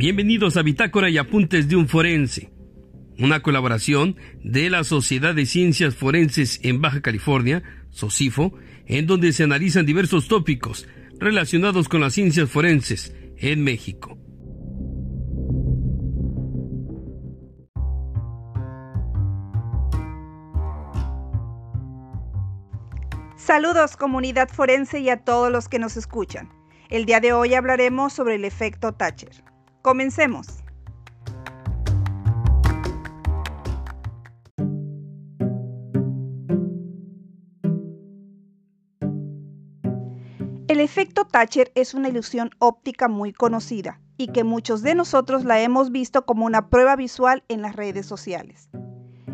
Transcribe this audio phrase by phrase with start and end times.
[0.00, 2.50] Bienvenidos a Bitácora y Apuntes de un Forense,
[3.18, 8.54] una colaboración de la Sociedad de Ciencias Forenses en Baja California, SOCIFO,
[8.86, 14.16] en donde se analizan diversos tópicos relacionados con las ciencias forenses en México.
[23.36, 26.48] Saludos comunidad forense y a todos los que nos escuchan.
[26.88, 29.49] El día de hoy hablaremos sobre el efecto Thatcher.
[29.82, 30.46] Comencemos.
[40.68, 45.60] El efecto Thatcher es una ilusión óptica muy conocida y que muchos de nosotros la
[45.60, 48.70] hemos visto como una prueba visual en las redes sociales.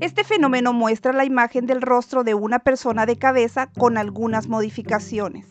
[0.00, 5.46] Este fenómeno muestra la imagen del rostro de una persona de cabeza con algunas modificaciones.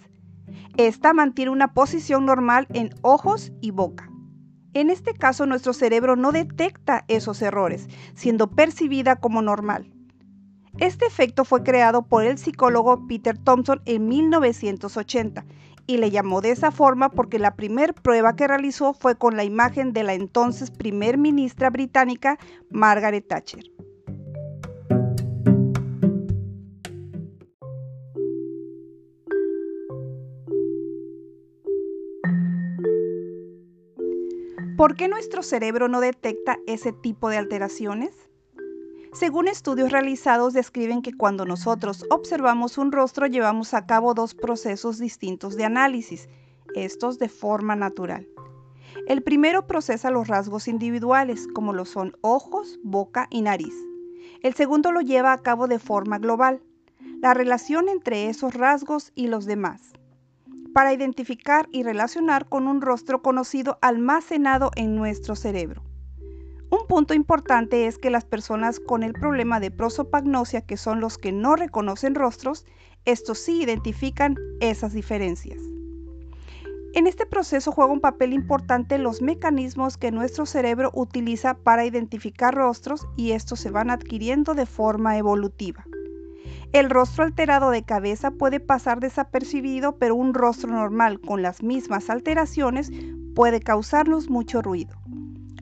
[0.78, 4.10] Esta mantiene una posición normal en ojos y boca.
[4.78, 9.92] En este caso, nuestro cerebro no detecta esos errores, siendo percibida como normal.
[10.78, 15.46] Este efecto fue creado por el psicólogo Peter Thompson en 1980
[15.88, 19.46] y le llamó de esa forma porque la primera prueba que realizó fue con la
[19.46, 22.38] imagen de la entonces primer ministra británica
[22.70, 23.64] Margaret Thatcher.
[34.78, 38.30] ¿Por qué nuestro cerebro no detecta ese tipo de alteraciones?
[39.12, 45.00] Según estudios realizados describen que cuando nosotros observamos un rostro llevamos a cabo dos procesos
[45.00, 46.30] distintos de análisis,
[46.76, 48.28] estos de forma natural.
[49.08, 53.74] El primero procesa los rasgos individuales, como lo son ojos, boca y nariz.
[54.44, 56.62] El segundo lo lleva a cabo de forma global,
[57.20, 59.97] la relación entre esos rasgos y los demás
[60.78, 65.82] para identificar y relacionar con un rostro conocido almacenado en nuestro cerebro.
[66.70, 71.18] Un punto importante es que las personas con el problema de prosopagnosia, que son los
[71.18, 72.68] que no reconocen rostros,
[73.06, 75.60] estos sí identifican esas diferencias.
[76.94, 82.54] En este proceso juega un papel importante los mecanismos que nuestro cerebro utiliza para identificar
[82.54, 85.88] rostros y estos se van adquiriendo de forma evolutiva.
[86.74, 92.10] El rostro alterado de cabeza puede pasar desapercibido, pero un rostro normal con las mismas
[92.10, 92.92] alteraciones
[93.36, 94.96] puede causarnos mucho ruido.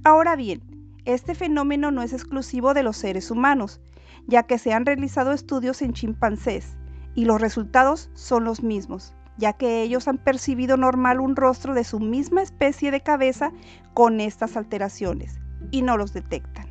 [0.03, 0.61] Ahora bien,
[1.05, 3.79] este fenómeno no es exclusivo de los seres humanos,
[4.27, 6.75] ya que se han realizado estudios en chimpancés
[7.13, 11.83] y los resultados son los mismos, ya que ellos han percibido normal un rostro de
[11.83, 13.51] su misma especie de cabeza
[13.93, 15.39] con estas alteraciones
[15.69, 16.64] y no los detectan.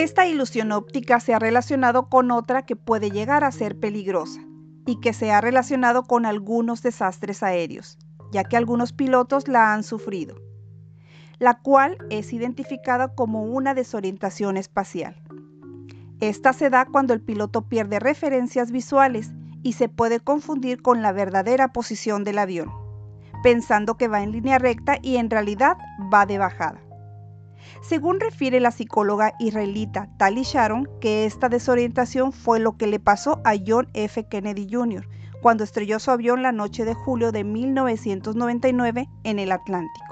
[0.00, 4.40] Esta ilusión óptica se ha relacionado con otra que puede llegar a ser peligrosa
[4.86, 7.98] y que se ha relacionado con algunos desastres aéreos,
[8.32, 10.36] ya que algunos pilotos la han sufrido,
[11.38, 15.22] la cual es identificada como una desorientación espacial.
[16.20, 21.12] Esta se da cuando el piloto pierde referencias visuales y se puede confundir con la
[21.12, 22.72] verdadera posición del avión,
[23.42, 25.76] pensando que va en línea recta y en realidad
[26.10, 26.80] va de bajada.
[27.82, 33.40] Según refiere la psicóloga israelita Tali Sharon, que esta desorientación fue lo que le pasó
[33.44, 34.24] a John F.
[34.24, 35.08] Kennedy Jr.
[35.42, 40.10] cuando estrelló su avión la noche de julio de 1999 en el Atlántico.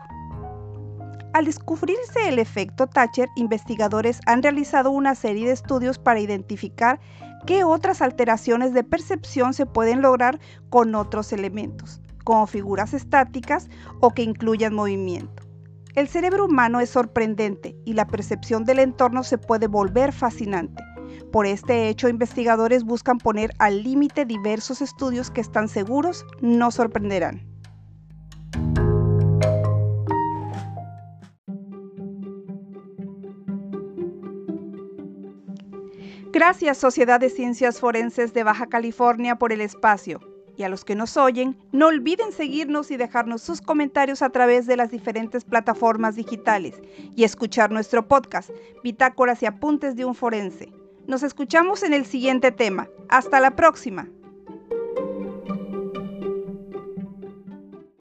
[1.35, 6.99] Al descubrirse el efecto Thatcher, investigadores han realizado una serie de estudios para identificar
[7.47, 13.69] qué otras alteraciones de percepción se pueden lograr con otros elementos, como figuras estáticas
[14.01, 15.38] o que incluyan movimiento.
[15.99, 20.81] El cerebro humano es sorprendente y la percepción del entorno se puede volver fascinante.
[21.33, 27.43] Por este hecho, investigadores buscan poner al límite diversos estudios que están seguros no sorprenderán.
[36.31, 40.21] Gracias Sociedad de Ciencias Forenses de Baja California por el espacio
[40.59, 44.67] y a los que nos oyen, no olviden seguirnos y dejarnos sus comentarios a través
[44.67, 46.75] de las diferentes plataformas digitales
[47.15, 48.51] y escuchar nuestro podcast,
[48.83, 50.73] Bitácoras y Apuntes de un Forense.
[51.07, 52.89] Nos escuchamos en el siguiente tema.
[53.09, 54.09] Hasta la próxima.